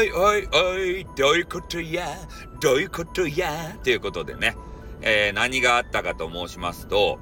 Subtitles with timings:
[0.00, 2.06] おいおいおい、どういうことや
[2.58, 4.56] どういうことやということでね、
[5.02, 7.18] えー、何があったかと申しますと、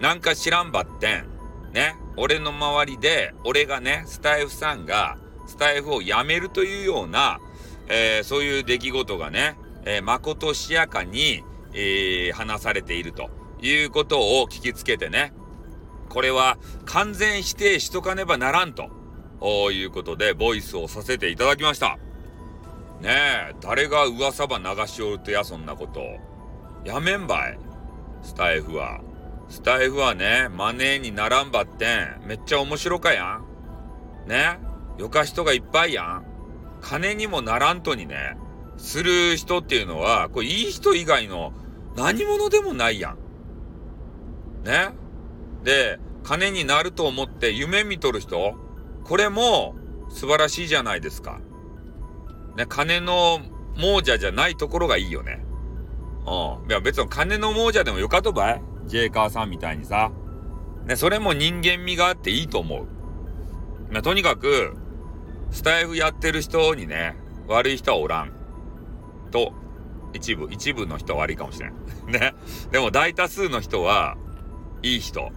[0.00, 1.26] なんか知らんばってん、
[1.74, 7.38] ね、俺の周りで、俺がね、スタイフさんが、スタイフをやめるというような、
[7.88, 11.44] えー、そういう出来事がね、えー、まことしやかに、
[11.74, 13.28] えー、話されていると
[13.60, 15.34] いうことを聞きつけてね、
[16.08, 18.90] これは完全否定しとかねばならんと
[19.70, 21.98] いうことで、ボイスをさせていただきました。
[23.02, 26.00] ねえ、誰が噂ば流しおるとや、そんなこと。
[26.84, 27.58] やめんばい。
[28.22, 29.00] スタイフは。
[29.48, 32.22] スタイフはね、マネーにならんばってん。
[32.24, 33.40] めっちゃ面白かや
[34.26, 34.28] ん。
[34.28, 34.60] ね
[34.98, 36.24] よか人がいっぱいやん。
[36.80, 38.36] 金にもならんとにね、
[38.76, 41.52] する人っていうのは、これいい人以外の
[41.96, 43.18] 何者でもないやん。
[44.64, 44.90] ね
[45.64, 48.54] で、金になると思って夢見とる人、
[49.02, 49.74] これも
[50.08, 51.40] 素晴らしいじゃないですか。
[52.56, 53.40] ね、金の
[53.80, 55.44] 亡者じゃないところがいいよね。
[56.26, 56.70] うん。
[56.70, 58.62] いや別に金の亡者でもよかとばい？
[58.86, 60.12] ジェイカーさんみたいにさ。
[60.86, 62.86] ね、それも人間味があっていいと思
[63.90, 63.92] う。
[63.92, 64.74] ね、とにかく、
[65.50, 68.32] スタイフやってる人にね、悪い人はおらん。
[69.30, 69.52] と、
[70.12, 71.74] 一部、一部の人は悪いかもしれん。
[72.10, 72.34] ね。
[72.70, 74.16] でも大多数の人は、
[74.82, 75.30] いい人。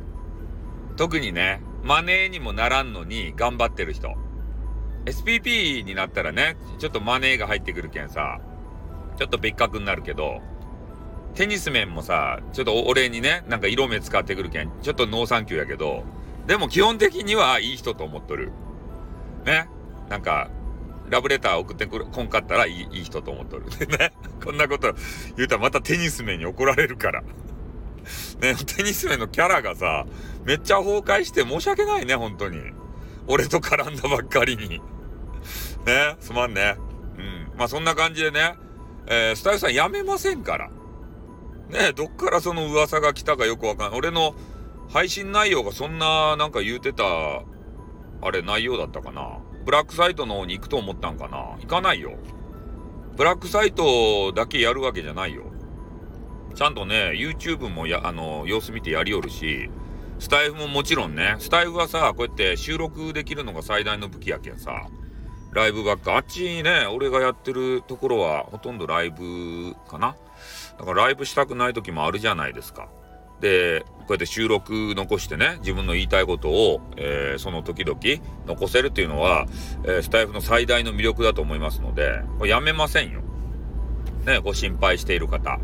[0.98, 4.16] 特にね、マネーにもならんのに頑張ってる人。
[5.06, 8.40] SPP になったらね、ちょっとマネーが入ってくるけんさ、
[9.18, 10.42] ちょっと別格になるけど、
[11.36, 16.04] テニス面もさ、ちょっと俺にね、なんか色目使ってくるけん、ちょっとノーサンキューやけど、
[16.48, 18.52] でも基本的にはいい人と思っとる。
[19.46, 19.68] ね。
[20.10, 20.50] なんか、
[21.10, 23.66] ラブレター送ってくる、こんかったらいいいい人と思っとる。
[23.88, 24.12] ね。
[24.44, 24.94] こんなこと
[25.36, 27.22] 言うたらまたテニス面に怒られるから。
[28.42, 30.06] ね、テニス面のキャラがさ、
[30.44, 32.60] めっちゃ崩壊して申し訳ないね、本当に。
[33.28, 34.82] 俺と絡んだばっかりに。
[35.86, 36.78] ね、すまんね。
[37.18, 37.58] うん。
[37.58, 38.56] まあそんな感じでね、
[39.08, 40.70] えー、スタイルさんやめませんから。
[41.70, 44.00] ね、どっからその噂が来たかよくわかんない。
[44.00, 44.36] 俺の
[44.90, 47.04] 配信内容がそんななんか言うてた、
[48.22, 49.40] あれ内容だったかな。
[49.66, 51.58] ブラックサイトの方に行くと思ったんかな。
[51.60, 52.14] 行かないよ。
[53.16, 55.46] ブラックサイトだけやるわけじゃないよ。
[56.54, 59.70] ちゃんとね、YouTube もや、あの、様子見てやりよるし、
[60.20, 64.88] スタイフももちろんね、スタイフはさ、こうやって収録できるのが最大の武器やけんさ、
[65.56, 70.18] ライブばっか、あっちにね、俺がやってるところはほとんどライブかな
[70.78, 72.90] だからライブしたくない時もあるじゃないですか。
[73.40, 77.98] で、こうやって収録残してね、自分の言いたいことを、えー、その時々
[78.46, 79.46] 残せるっていうのは、
[79.86, 83.22] えー、スタイフの最大の魅力だと思いますので、これやめませんよ。
[84.26, 85.58] ね、ご心配している方。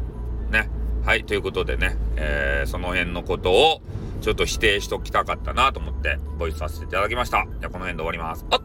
[0.50, 0.70] ね。
[1.04, 3.82] はい、ということでね、えー、その辺のことを
[4.22, 7.46] ちょっと否定しときたかったなと思って、ボイスさせていただきました。
[7.60, 8.46] じゃあこの辺で終わります。
[8.52, 8.62] あっ、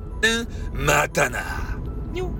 [0.74, 1.40] うん、またな。
[2.12, 2.30] にょ